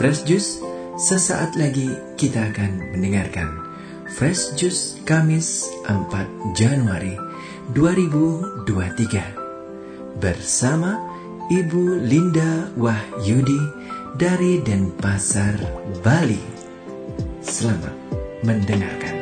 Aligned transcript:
Fresh 0.00 0.24
Juice, 0.24 0.64
sesaat 0.96 1.60
lagi 1.60 1.92
kita 2.16 2.48
akan 2.48 2.96
mendengarkan 2.96 3.52
Fresh 4.16 4.56
Juice 4.56 4.96
Kamis 5.04 5.68
4 5.84 6.56
Januari 6.56 7.20
2023 7.76 10.16
bersama 10.16 10.96
Ibu 11.52 12.00
Linda 12.00 12.72
Wahyudi 12.80 13.60
dari 14.16 14.64
Denpasar, 14.64 15.60
Bali. 16.00 16.40
Selamat 17.44 17.92
mendengarkan. 18.40 19.20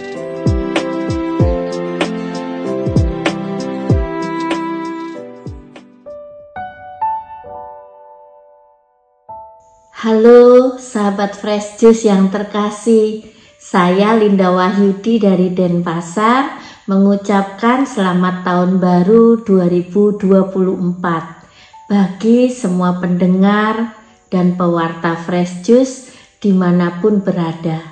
Halo 9.99 10.48
sahabat 10.89 11.37
Fresh 11.37 11.77
Juice 11.77 12.09
yang 12.09 12.33
terkasih, 12.33 13.29
saya 13.61 14.17
Linda 14.17 14.49
Wahyudi 14.49 15.21
dari 15.21 15.53
Denpasar 15.53 16.57
mengucapkan 16.89 17.85
selamat 17.85 18.49
tahun 18.49 18.81
baru 18.81 19.45
2024 19.45 21.93
bagi 21.93 22.49
semua 22.49 22.97
pendengar 22.97 23.93
dan 24.33 24.57
pewarta 24.57 25.21
Fresh 25.21 25.69
Juice 25.69 26.09
di 26.41 26.57
mana 26.57 27.05
pun 27.05 27.21
berada. 27.21 27.85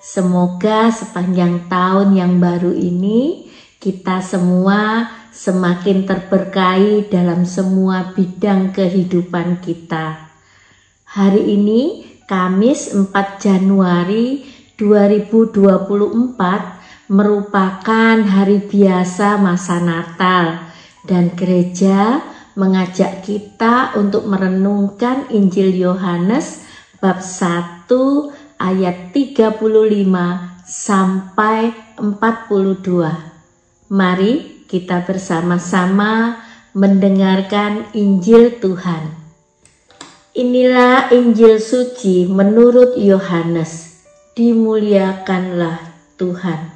Semoga 0.00 0.88
sepanjang 0.88 1.68
tahun 1.68 2.16
yang 2.16 2.40
baru 2.40 2.72
ini 2.72 3.52
kita 3.76 4.24
semua 4.24 5.12
semakin 5.28 6.08
terberkahi 6.08 7.12
dalam 7.12 7.44
semua 7.44 8.16
bidang 8.16 8.72
kehidupan 8.72 9.60
kita. 9.60 10.32
Hari 11.04 11.58
ini 11.58 12.09
Kamis 12.30 12.94
4 12.94 13.42
Januari 13.42 14.46
2024 14.78 17.10
merupakan 17.10 18.16
hari 18.22 18.62
biasa 18.70 19.34
masa 19.34 19.82
Natal 19.82 20.70
dan 21.02 21.34
gereja 21.34 22.22
mengajak 22.54 23.26
kita 23.26 23.98
untuk 23.98 24.30
merenungkan 24.30 25.26
Injil 25.34 25.74
Yohanes 25.74 26.62
bab 27.02 27.18
1 27.18 27.90
ayat 28.62 29.10
35 29.10 29.66
sampai 30.62 31.74
42. 31.98 33.90
Mari 33.90 34.62
kita 34.70 35.02
bersama-sama 35.02 36.38
mendengarkan 36.78 37.90
Injil 37.90 38.62
Tuhan. 38.62 39.19
Inilah 40.30 41.10
Injil 41.10 41.58
suci 41.58 42.22
menurut 42.30 42.94
Yohanes. 42.94 43.98
Dimuliakanlah 44.38 45.82
Tuhan. 46.14 46.70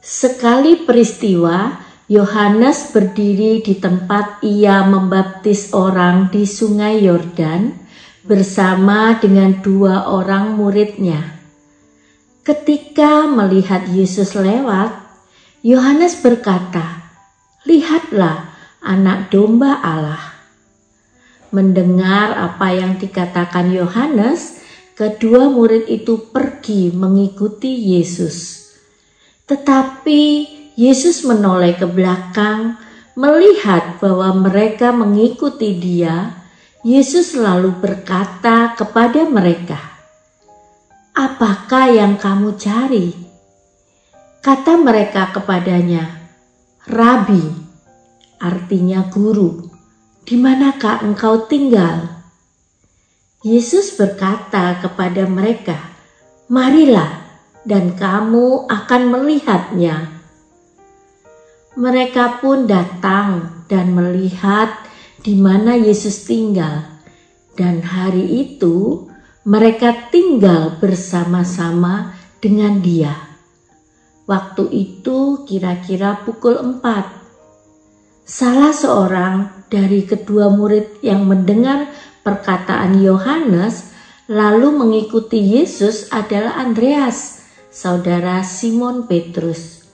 Sekali 0.00 0.80
peristiwa, 0.88 1.76
Yohanes 2.08 2.88
berdiri 2.88 3.60
di 3.60 3.76
tempat 3.76 4.40
ia 4.48 4.80
membaptis 4.88 5.76
orang 5.76 6.32
di 6.32 6.48
Sungai 6.48 7.04
Yordan 7.04 7.76
bersama 8.24 9.20
dengan 9.20 9.60
dua 9.60 10.08
orang 10.08 10.56
muridnya. 10.56 11.36
Ketika 12.48 13.28
melihat 13.28 13.92
Yesus 13.92 14.32
lewat, 14.32 15.04
Yohanes 15.60 16.16
berkata, 16.16 17.12
"Lihatlah, 17.68 18.56
Anak 18.80 19.28
Domba 19.28 19.84
Allah." 19.84 20.33
Mendengar 21.54 22.34
apa 22.34 22.74
yang 22.74 22.98
dikatakan 22.98 23.70
Yohanes, 23.70 24.58
kedua 24.98 25.46
murid 25.46 25.86
itu 25.86 26.34
pergi 26.34 26.90
mengikuti 26.90 27.94
Yesus. 27.94 28.66
Tetapi 29.46 30.22
Yesus 30.74 31.22
menoleh 31.22 31.78
ke 31.78 31.86
belakang, 31.86 32.74
melihat 33.14 34.02
bahwa 34.02 34.50
mereka 34.50 34.90
mengikuti 34.90 35.78
Dia. 35.78 36.42
Yesus 36.82 37.38
lalu 37.38 37.70
berkata 37.78 38.74
kepada 38.74 39.22
mereka, 39.22 39.78
"Apakah 41.14 41.86
yang 41.86 42.18
kamu 42.18 42.58
cari?" 42.58 43.14
Kata 44.42 44.74
mereka 44.74 45.30
kepadanya, 45.30 46.18
"Rabi," 46.90 47.46
artinya 48.42 49.06
guru 49.06 49.73
di 50.24 50.40
manakah 50.40 51.04
engkau 51.04 51.44
tinggal? 51.44 52.08
Yesus 53.44 53.92
berkata 54.00 54.80
kepada 54.80 55.28
mereka, 55.28 55.76
Marilah 56.48 57.28
dan 57.68 57.92
kamu 57.92 58.64
akan 58.64 59.02
melihatnya. 59.12 60.08
Mereka 61.76 62.40
pun 62.40 62.64
datang 62.64 63.52
dan 63.68 63.92
melihat 63.92 64.72
di 65.20 65.36
mana 65.36 65.76
Yesus 65.76 66.24
tinggal. 66.24 66.88
Dan 67.54 67.84
hari 67.84 68.48
itu 68.48 69.06
mereka 69.44 70.08
tinggal 70.08 70.80
bersama-sama 70.80 72.16
dengan 72.40 72.80
dia. 72.80 73.12
Waktu 74.24 74.72
itu 74.72 75.44
kira-kira 75.44 76.24
pukul 76.24 76.56
empat 76.56 77.23
Salah 78.24 78.72
seorang 78.72 79.68
dari 79.68 80.08
kedua 80.08 80.48
murid 80.48 81.04
yang 81.04 81.28
mendengar 81.28 81.92
perkataan 82.24 82.96
Yohanes 83.04 83.92
lalu 84.32 84.72
mengikuti 84.72 85.60
Yesus 85.60 86.08
adalah 86.08 86.56
Andreas, 86.56 87.44
saudara 87.68 88.40
Simon 88.40 89.04
Petrus. 89.04 89.84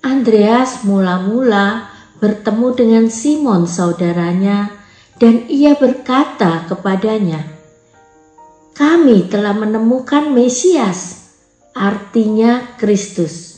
Andreas 0.00 0.80
mula-mula 0.88 1.92
bertemu 2.24 2.68
dengan 2.72 3.04
Simon 3.12 3.68
saudaranya 3.68 4.72
dan 5.20 5.44
ia 5.52 5.76
berkata 5.76 6.64
kepadanya, 6.72 7.44
"Kami 8.72 9.28
telah 9.28 9.52
menemukan 9.52 10.32
Mesias, 10.32 11.28
artinya 11.76 12.64
Kristus." 12.80 13.51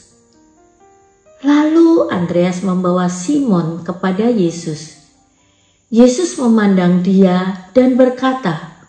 Lalu 1.44 2.08
Andreas 2.08 2.64
membawa 2.64 3.12
Simon 3.12 3.84
kepada 3.84 4.32
Yesus. 4.32 4.96
Yesus 5.92 6.40
memandang 6.40 7.04
dia 7.04 7.68
dan 7.76 8.00
berkata, 8.00 8.80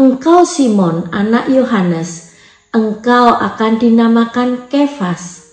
Engkau 0.00 0.48
Simon 0.48 1.12
anak 1.12 1.52
Yohanes, 1.52 2.32
engkau 2.72 3.36
akan 3.36 3.76
dinamakan 3.76 4.64
Kefas, 4.72 5.44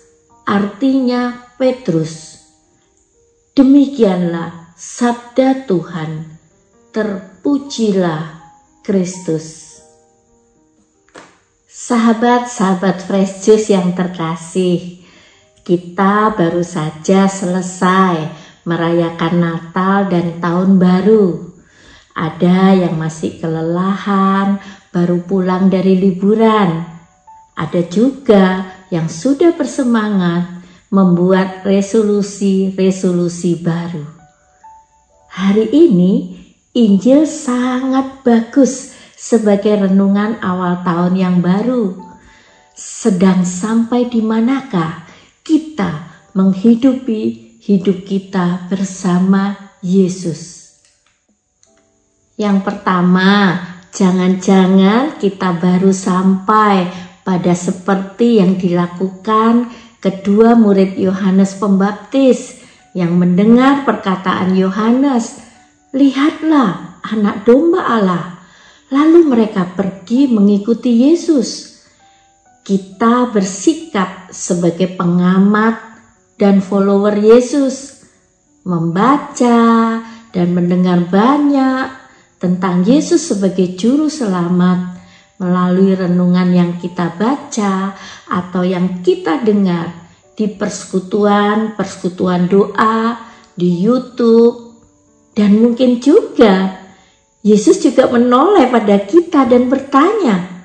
artinya 0.48 1.52
Petrus. 1.60 2.40
Demikianlah 3.52 4.72
sabda 4.72 5.68
Tuhan, 5.68 6.32
terpujilah 6.96 8.40
Kristus. 8.80 9.76
Sahabat-sahabat 11.68 13.04
Fresh 13.04 13.44
Juice 13.44 13.68
yang 13.68 13.92
terkasih, 13.92 15.05
kita 15.66 16.30
baru 16.38 16.62
saja 16.62 17.26
selesai 17.26 18.30
merayakan 18.62 19.34
Natal 19.34 20.06
dan 20.06 20.38
Tahun 20.38 20.78
Baru. 20.78 21.58
Ada 22.14 22.86
yang 22.86 22.94
masih 22.94 23.42
kelelahan, 23.42 24.62
baru 24.94 25.26
pulang 25.26 25.66
dari 25.66 25.98
liburan. 25.98 26.86
Ada 27.58 27.82
juga 27.82 28.62
yang 28.94 29.10
sudah 29.10 29.58
bersemangat 29.58 30.62
membuat 30.94 31.66
resolusi-resolusi 31.66 33.58
baru. 33.58 34.06
Hari 35.34 35.66
ini 35.74 36.12
Injil 36.78 37.26
sangat 37.26 38.22
bagus 38.22 38.94
sebagai 39.18 39.82
renungan 39.82 40.38
awal 40.46 40.86
tahun 40.86 41.18
yang 41.18 41.36
baru. 41.42 41.98
Sedang 42.78 43.42
sampai 43.42 44.06
di 44.06 44.22
manakah 44.22 45.05
kita 45.46 46.10
menghidupi 46.34 47.54
hidup 47.62 48.02
kita 48.02 48.66
bersama 48.66 49.54
Yesus. 49.78 50.74
Yang 52.34 52.66
pertama, 52.66 53.54
jangan-jangan 53.94 55.22
kita 55.22 55.54
baru 55.54 55.94
sampai 55.94 56.90
pada 57.22 57.54
seperti 57.54 58.42
yang 58.42 58.58
dilakukan 58.58 59.70
kedua 60.02 60.58
murid 60.58 60.98
Yohanes 60.98 61.54
Pembaptis 61.54 62.58
yang 62.90 63.14
mendengar 63.14 63.86
perkataan 63.86 64.58
Yohanes, 64.58 65.38
"Lihatlah, 65.94 67.00
anak 67.06 67.46
domba 67.46 67.86
Allah." 67.86 68.24
Lalu 68.90 69.30
mereka 69.30 69.62
pergi 69.78 70.26
mengikuti 70.26 71.06
Yesus 71.06 71.75
kita 72.66 73.30
bersikap 73.30 74.34
sebagai 74.34 74.98
pengamat 74.98 75.78
dan 76.34 76.58
follower 76.58 77.14
Yesus, 77.14 78.02
membaca 78.66 80.02
dan 80.34 80.48
mendengar 80.50 81.06
banyak, 81.06 81.94
tentang 82.42 82.82
Yesus 82.82 83.22
sebagai 83.22 83.78
juru 83.78 84.10
selamat 84.10 84.98
melalui 85.38 85.94
renungan 85.94 86.50
yang 86.50 86.74
kita 86.82 87.14
baca 87.14 87.94
atau 88.26 88.66
yang 88.66 88.98
kita 89.06 89.46
dengar 89.46 90.10
di 90.34 90.50
persekutuan-persekutuan 90.50 92.50
doa, 92.50 93.14
di 93.54 93.78
YouTube, 93.78 94.74
dan 95.38 95.54
mungkin 95.54 96.02
juga 96.02 96.82
Yesus 97.46 97.78
juga 97.78 98.10
menoleh 98.10 98.66
pada 98.74 99.06
kita 99.06 99.46
dan 99.46 99.70
bertanya, 99.70 100.55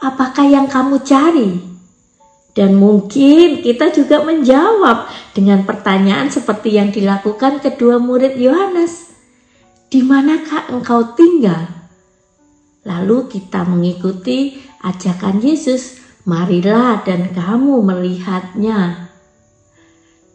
"Apakah 0.00 0.48
yang 0.48 0.66
kamu 0.66 1.04
cari?" 1.04 1.70
Dan 2.50 2.76
mungkin 2.76 3.62
kita 3.62 3.94
juga 3.94 4.26
menjawab 4.26 5.06
dengan 5.30 5.62
pertanyaan 5.62 6.28
seperti 6.28 6.76
yang 6.76 6.90
dilakukan 6.90 7.62
kedua 7.62 8.02
murid 8.02 8.34
Yohanes. 8.34 9.14
Di 9.86 10.02
manakah 10.02 10.70
engkau 10.70 11.14
tinggal? 11.14 11.66
Lalu 12.82 13.30
kita 13.30 13.62
mengikuti 13.64 14.58
ajakan 14.82 15.38
Yesus, 15.38 16.02
marilah 16.26 17.00
dan 17.06 17.30
kamu 17.30 17.80
melihatnya. 17.86 19.08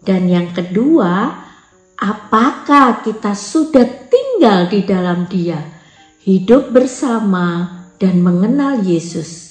Dan 0.05 0.29
yang 0.29 0.53
kedua, 0.55 1.35
apakah 1.99 3.05
kita 3.05 3.33
sudah 3.33 3.85
tinggal 4.07 4.65
di 4.69 4.85
dalam 4.85 5.25
Dia, 5.29 5.61
hidup 6.25 6.73
bersama 6.73 7.69
dan 8.01 8.21
mengenal 8.21 8.81
Yesus? 8.85 9.44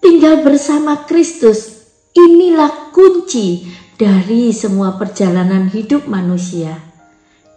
Tinggal 0.00 0.42
bersama 0.42 1.04
Kristus, 1.04 1.84
inilah 2.16 2.92
kunci 2.92 3.68
dari 4.00 4.52
semua 4.52 4.96
perjalanan 4.96 5.68
hidup 5.68 6.08
manusia 6.08 6.90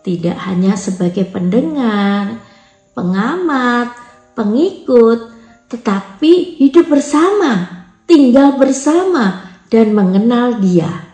tidak 0.03 0.35
hanya 0.43 0.75
sebagai 0.75 1.23
pendengar, 1.31 2.43
pengamat, 2.91 3.95
pengikut, 4.35 5.31
tetapi 5.71 6.59
hidup 6.59 6.91
bersama, 6.91 7.87
tinggal 8.03 8.59
bersama, 8.59 9.47
dan 9.71 9.95
mengenal 9.95 10.59
Dia. 10.59 11.07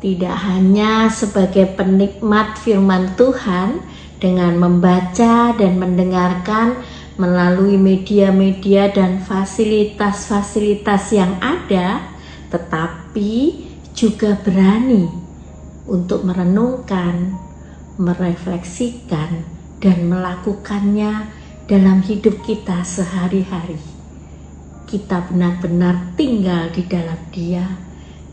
Tidak 0.00 0.36
hanya 0.48 1.12
sebagai 1.12 1.68
penikmat 1.76 2.56
firman 2.64 3.12
Tuhan 3.16 3.80
dengan 4.16 4.56
membaca 4.56 5.52
dan 5.52 5.76
mendengarkan 5.76 6.80
melalui 7.14 7.78
media-media 7.78 8.90
dan 8.90 9.22
fasilitas-fasilitas 9.22 11.14
yang 11.14 11.38
ada, 11.38 12.10
tetapi 12.50 13.62
juga 13.94 14.34
berani 14.42 15.06
untuk 15.86 16.26
merenungkan, 16.26 17.38
merefleksikan, 18.00 19.46
dan 19.78 19.98
melakukannya 20.10 21.30
dalam 21.70 22.02
hidup 22.02 22.42
kita 22.42 22.82
sehari-hari. 22.82 23.78
Kita 24.84 25.30
benar-benar 25.30 26.16
tinggal 26.18 26.72
di 26.74 26.82
dalam 26.88 27.20
Dia, 27.30 27.66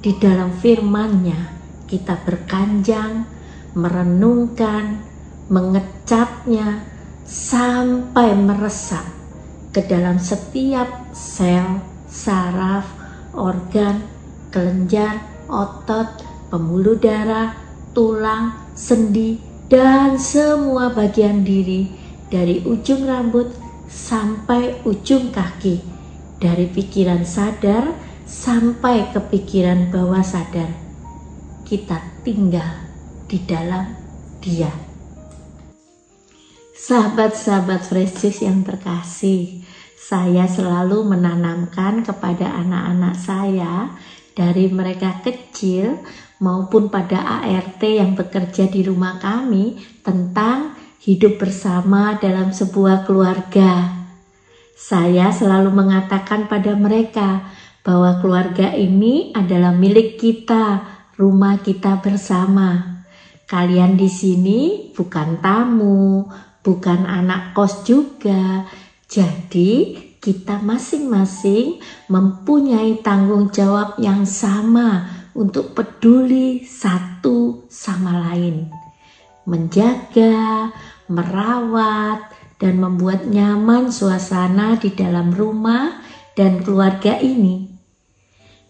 di 0.02 0.12
dalam 0.18 0.52
firman-Nya. 0.58 1.62
Kita 1.86 2.24
berkanjang, 2.24 3.28
merenungkan, 3.76 5.04
mengecapnya 5.52 6.91
sampai 7.26 8.36
meresap 8.36 9.06
ke 9.72 9.82
dalam 9.88 10.20
setiap 10.20 11.12
sel, 11.16 11.80
saraf, 12.12 12.86
organ, 13.32 14.04
kelenjar, 14.52 15.24
otot, 15.48 16.24
pembuluh 16.52 17.00
darah, 17.00 17.56
tulang, 17.96 18.56
sendi, 18.76 19.40
dan 19.72 20.20
semua 20.20 20.92
bagian 20.92 21.48
diri 21.48 21.88
dari 22.28 22.60
ujung 22.68 23.08
rambut 23.08 23.48
sampai 23.88 24.84
ujung 24.84 25.32
kaki, 25.32 25.80
dari 26.40 26.68
pikiran 26.68 27.24
sadar 27.24 27.96
sampai 28.28 29.12
ke 29.12 29.20
pikiran 29.20 29.92
bawah 29.92 30.24
sadar. 30.24 30.72
Kita 31.64 32.00
tinggal 32.24 32.88
di 33.28 33.40
dalam 33.48 33.96
Dia. 34.44 34.91
Sahabat-sahabat 36.82 37.86
Fresh 37.86 38.42
yang 38.42 38.66
terkasih, 38.66 39.62
saya 39.94 40.50
selalu 40.50 41.06
menanamkan 41.06 42.02
kepada 42.02 42.58
anak-anak 42.58 43.14
saya 43.22 43.94
dari 44.34 44.66
mereka 44.66 45.22
kecil 45.22 46.02
maupun 46.42 46.90
pada 46.90 47.46
ART 47.46 47.86
yang 47.86 48.18
bekerja 48.18 48.66
di 48.66 48.82
rumah 48.82 49.22
kami 49.22 49.78
tentang 50.02 50.74
hidup 51.06 51.38
bersama 51.38 52.18
dalam 52.18 52.50
sebuah 52.50 53.06
keluarga. 53.06 54.02
Saya 54.74 55.30
selalu 55.30 55.70
mengatakan 55.70 56.50
pada 56.50 56.74
mereka 56.74 57.46
bahwa 57.86 58.18
keluarga 58.26 58.74
ini 58.74 59.30
adalah 59.38 59.70
milik 59.70 60.18
kita, 60.18 60.82
rumah 61.14 61.62
kita 61.62 62.02
bersama. 62.02 63.06
Kalian 63.46 64.02
di 64.02 64.10
sini 64.10 64.60
bukan 64.98 65.38
tamu, 65.46 66.26
bukan 66.62 67.06
anak 67.06 67.54
kos 67.58 67.86
juga. 67.86 68.66
Jadi, 69.12 69.98
kita 70.22 70.62
masing-masing 70.62 71.82
mempunyai 72.08 73.02
tanggung 73.02 73.50
jawab 73.50 73.98
yang 73.98 74.24
sama 74.30 75.10
untuk 75.34 75.74
peduli 75.74 76.62
satu 76.62 77.66
sama 77.66 78.30
lain, 78.30 78.70
menjaga, 79.50 80.70
merawat, 81.10 82.22
dan 82.62 82.78
membuat 82.78 83.26
nyaman 83.26 83.90
suasana 83.90 84.78
di 84.78 84.94
dalam 84.94 85.34
rumah 85.34 85.98
dan 86.38 86.62
keluarga 86.62 87.18
ini. 87.18 87.74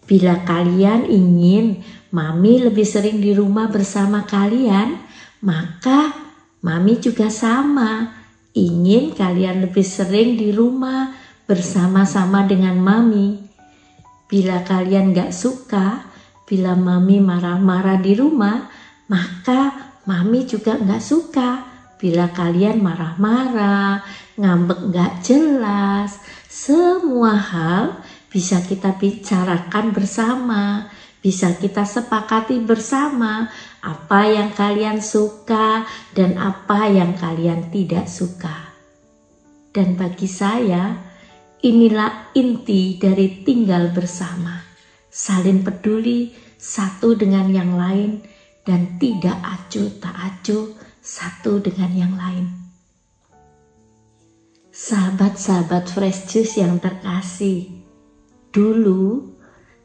Bila 0.08 0.40
kalian 0.48 1.04
ingin 1.04 1.84
mami 2.08 2.64
lebih 2.64 2.88
sering 2.88 3.20
di 3.20 3.36
rumah 3.36 3.68
bersama 3.68 4.24
kalian, 4.24 4.96
maka 5.44 6.21
mami 6.62 6.98
juga 7.02 7.28
sama. 7.28 8.18
Ingin 8.56 9.12
kalian 9.12 9.64
lebih 9.68 9.84
sering 9.84 10.36
di 10.40 10.54
rumah 10.54 11.12
bersama-sama 11.44 12.44
dengan 12.48 12.80
mami. 12.80 13.42
Bila 14.30 14.64
kalian 14.64 15.12
gak 15.12 15.32
suka, 15.32 16.12
Bila 16.52 16.76
mami 16.76 17.16
marah-marah 17.16 17.96
di 18.02 18.12
rumah, 18.12 18.68
maka 19.08 19.72
mami 20.04 20.44
juga 20.44 20.76
nggak 20.76 21.00
suka. 21.00 21.50
Bila 21.96 22.28
kalian 22.28 22.82
marah-marah, 22.82 24.04
ngambek 24.36 24.90
nggak 24.92 25.12
jelas, 25.24 26.20
semua 26.52 27.40
hal 27.40 28.04
bisa 28.28 28.60
kita 28.60 29.00
bicarakan 29.00 29.96
bersama, 29.96 30.92
bisa 31.22 31.54
kita 31.54 31.86
sepakati 31.86 32.58
bersama 32.66 33.46
apa 33.78 34.20
yang 34.26 34.50
kalian 34.50 34.98
suka 34.98 35.86
dan 36.12 36.34
apa 36.34 36.90
yang 36.90 37.14
kalian 37.14 37.70
tidak 37.70 38.10
suka. 38.10 38.74
Dan 39.72 39.96
bagi 39.96 40.26
saya, 40.26 40.98
inilah 41.62 42.34
inti 42.34 42.98
dari 42.98 43.46
tinggal 43.46 43.94
bersama 43.94 44.60
saling 45.12 45.62
peduli 45.62 46.34
satu 46.58 47.14
dengan 47.14 47.46
yang 47.48 47.78
lain 47.78 48.24
dan 48.66 48.98
tidak 48.98 49.38
acuh 49.40 49.88
tak 50.02 50.16
acuh 50.16 50.74
satu 50.98 51.62
dengan 51.62 51.90
yang 51.92 52.14
lain. 52.18 52.46
Sahabat-sahabat 54.72 55.92
Fresh 55.92 56.32
Juice 56.32 56.56
yang 56.56 56.80
terkasih, 56.80 57.68
dulu 58.48 59.31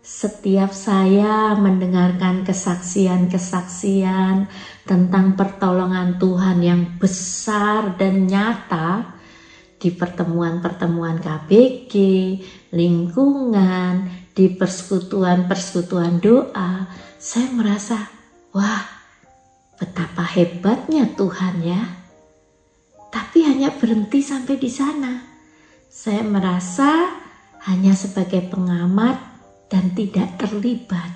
setiap 0.07 0.71
saya 0.71 1.51
mendengarkan 1.59 2.47
kesaksian-kesaksian 2.47 4.47
tentang 4.87 5.35
pertolongan 5.35 6.15
Tuhan 6.15 6.63
yang 6.63 6.95
besar 6.95 7.99
dan 7.99 8.23
nyata 8.23 9.19
di 9.75 9.91
pertemuan-pertemuan 9.91 11.19
KBG, 11.19 11.93
lingkungan, 12.71 14.07
di 14.31 14.47
persekutuan-persekutuan 14.55 16.23
doa, 16.23 16.87
saya 17.19 17.51
merasa, 17.51 18.07
wah, 18.55 18.87
betapa 19.75 20.23
hebatnya 20.23 21.11
Tuhan 21.19 21.67
ya. 21.67 21.83
Tapi 23.11 23.43
hanya 23.43 23.75
berhenti 23.75 24.23
sampai 24.23 24.55
di 24.55 24.71
sana. 24.71 25.19
Saya 25.91 26.23
merasa 26.23 27.11
hanya 27.67 27.91
sebagai 27.91 28.47
pengamat 28.47 29.36
dan 29.67 29.91
tidak 29.95 30.39
terlibat. 30.39 31.11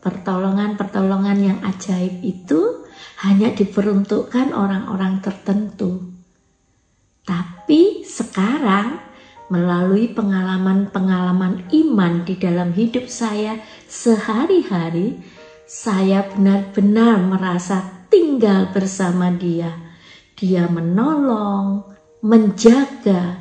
Pertolongan-pertolongan 0.00 1.38
yang 1.44 1.58
ajaib 1.60 2.24
itu 2.24 2.88
hanya 3.20 3.52
diperuntukkan 3.52 4.56
orang-orang 4.56 5.20
tertentu. 5.20 6.08
Tapi 7.20 8.02
sekarang 8.08 8.96
melalui 9.52 10.08
pengalaman-pengalaman 10.08 11.68
iman 11.68 12.24
di 12.24 12.34
dalam 12.40 12.72
hidup 12.72 13.12
saya 13.12 13.60
sehari-hari, 13.84 15.20
saya 15.68 16.24
benar-benar 16.32 17.20
merasa 17.20 18.06
tinggal 18.08 18.72
bersama 18.74 19.30
Dia 19.30 19.70
Dia 20.34 20.64
menolong, 20.66 21.84
menjaga, 22.24 23.36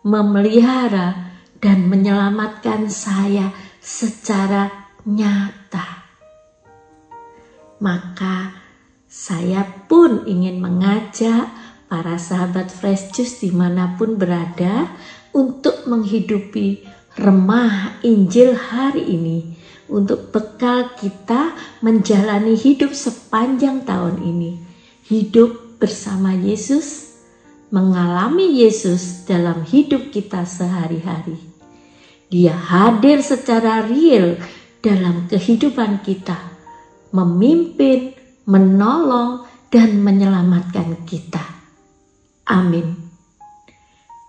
memelihara, 0.00 1.27
dan 1.58 1.90
menyelamatkan 1.90 2.86
saya 2.90 3.50
secara 3.82 4.70
nyata. 5.06 6.06
Maka 7.78 8.52
saya 9.06 9.62
pun 9.86 10.26
ingin 10.26 10.58
mengajak 10.58 11.50
para 11.88 12.20
sahabat 12.20 12.68
Fresh 12.68 13.16
Juice 13.16 13.40
di 13.40 13.50
mana 13.54 13.96
pun 13.96 14.20
berada 14.20 14.90
untuk 15.32 15.88
menghidupi 15.88 16.84
remah 17.16 17.98
Injil 18.04 18.54
hari 18.54 19.08
ini 19.08 19.38
untuk 19.88 20.28
bekal 20.28 20.92
kita 21.00 21.56
menjalani 21.80 22.54
hidup 22.54 22.92
sepanjang 22.92 23.88
tahun 23.88 24.20
ini. 24.20 24.60
Hidup 25.08 25.80
bersama 25.80 26.36
Yesus, 26.36 27.16
mengalami 27.72 28.60
Yesus 28.60 29.24
dalam 29.24 29.64
hidup 29.64 30.12
kita 30.12 30.44
sehari-hari. 30.44 31.47
Dia 32.28 32.52
hadir 32.52 33.24
secara 33.24 33.88
real 33.88 34.36
dalam 34.84 35.24
kehidupan 35.32 36.04
kita, 36.04 36.36
memimpin, 37.16 38.12
menolong, 38.44 39.48
dan 39.72 40.00
menyelamatkan 40.04 41.08
kita. 41.08 41.40
Amin. 42.48 43.08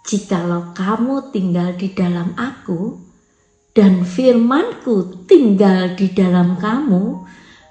Jikalau 0.08 0.72
kamu 0.72 1.32
tinggal 1.36 1.76
di 1.76 1.92
dalam 1.92 2.36
aku, 2.40 3.00
dan 3.76 4.04
firmanku 4.04 5.28
tinggal 5.28 5.96
di 5.96 6.12
dalam 6.12 6.56
kamu, 6.56 7.24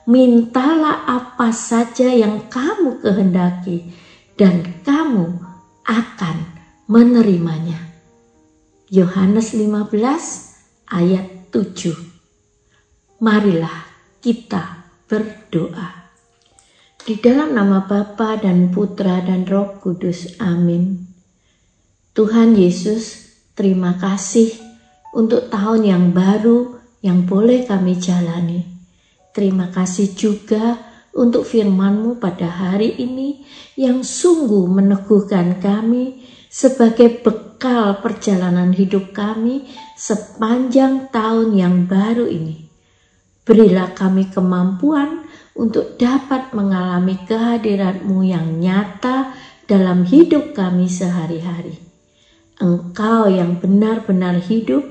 mintalah 0.09 1.05
apa 1.09 1.53
saja 1.53 2.09
yang 2.09 2.49
kamu 2.53 3.01
kehendaki, 3.01 3.93
dan 4.37 4.65
kamu 4.85 5.41
akan 5.89 6.37
menerimanya. 6.89 7.89
Yohanes 8.89 9.53
15 9.53 9.93
ayat 10.89 11.53
7 11.53 13.21
Marilah 13.21 13.85
kita 14.25 14.89
berdoa. 15.05 16.09
Di 16.97 17.21
dalam 17.21 17.53
nama 17.53 17.85
Bapa 17.85 18.41
dan 18.41 18.73
Putra 18.73 19.21
dan 19.21 19.45
Roh 19.45 19.77
Kudus. 19.77 20.41
Amin. 20.41 21.05
Tuhan 22.17 22.57
Yesus, 22.57 23.29
terima 23.53 24.01
kasih 24.01 24.57
untuk 25.13 25.53
tahun 25.53 25.85
yang 25.85 26.05
baru 26.17 26.81
yang 27.05 27.29
boleh 27.29 27.69
kami 27.69 28.01
jalani. 28.01 28.65
Terima 29.37 29.69
kasih 29.69 30.17
juga 30.17 30.88
untuk 31.19 31.43
firman-Mu 31.43 32.23
pada 32.23 32.47
hari 32.47 32.95
ini 32.95 33.43
yang 33.75 34.07
sungguh 34.07 34.71
meneguhkan 34.71 35.59
kami 35.59 36.23
sebagai 36.47 37.19
bekal 37.27 37.99
perjalanan 37.99 38.71
hidup 38.71 39.11
kami 39.11 39.67
sepanjang 39.99 41.11
tahun 41.11 41.59
yang 41.59 41.75
baru 41.91 42.31
ini. 42.31 42.71
Berilah 43.43 43.91
kami 43.99 44.31
kemampuan 44.31 45.27
untuk 45.59 45.99
dapat 45.99 46.55
mengalami 46.55 47.19
kehadiran-Mu 47.27 48.23
yang 48.23 48.63
nyata 48.63 49.35
dalam 49.67 50.07
hidup 50.07 50.55
kami 50.55 50.87
sehari-hari. 50.87 51.83
Engkau 52.63 53.27
yang 53.27 53.59
benar-benar 53.59 54.39
hidup 54.39 54.87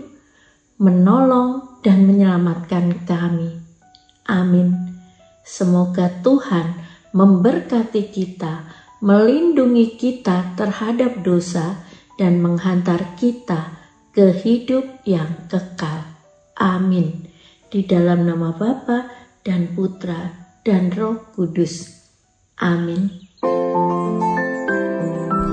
menolong 0.76 1.80
dan 1.82 2.04
menyelamatkan 2.04 3.08
kami. 3.08 3.64
Amin. 4.28 4.97
Semoga 5.48 6.12
Tuhan 6.20 6.75
memberkati 7.16 8.12
kita, 8.12 8.68
melindungi 9.00 9.96
kita 9.96 10.60
terhadap 10.60 11.24
dosa, 11.24 11.88
dan 12.20 12.44
menghantar 12.44 13.16
kita 13.16 13.77
ke 14.12 14.34
hidup 14.44 14.84
yang 15.08 15.48
kekal. 15.48 16.04
Amin. 16.58 17.30
Di 17.70 17.86
dalam 17.86 18.25
nama 18.25 18.51
Bapa 18.51 19.08
dan 19.46 19.72
Putra 19.72 20.34
dan 20.66 20.89
Roh 20.92 21.32
Kudus. 21.32 21.96
Amin. 22.58 23.08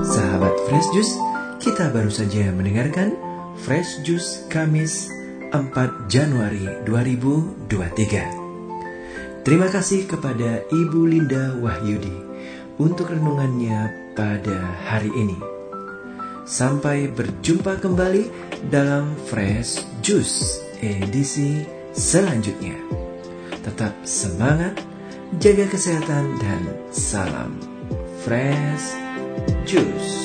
Sahabat 0.03 0.57
Fresh 0.65 0.89
Juice, 0.91 1.13
kita 1.61 1.93
baru 1.93 2.09
saja 2.09 2.49
mendengarkan 2.49 3.13
Fresh 3.61 4.01
Juice 4.01 4.43
Kamis 4.49 5.07
4 5.53 6.09
Januari 6.09 6.65
2023. 6.83 8.44
Terima 9.45 9.69
kasih 9.69 10.09
kepada 10.09 10.65
Ibu 10.73 11.05
Linda 11.05 11.53
Wahyudi 11.61 12.17
untuk 12.81 13.13
renungannya 13.13 13.93
pada 14.17 14.57
hari 14.89 15.13
ini. 15.13 15.37
Sampai 16.49 17.13
berjumpa 17.13 17.77
kembali 17.77 18.25
dalam 18.73 19.13
Fresh 19.29 19.85
Juice 20.01 20.65
edisi 20.81 21.61
selanjutnya. 21.93 22.73
Tetap 23.61 23.93
semangat, 24.01 24.81
jaga 25.37 25.69
kesehatan 25.69 26.41
dan 26.41 26.61
salam 26.89 27.53
Fresh 28.25 28.97
Juice. 29.69 30.24